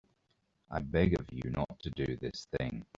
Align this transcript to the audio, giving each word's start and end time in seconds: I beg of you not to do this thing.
I 0.71 0.79
beg 0.79 1.13
of 1.19 1.27
you 1.31 1.51
not 1.51 1.79
to 1.83 1.91
do 1.91 2.15
this 2.17 2.47
thing. 2.57 2.87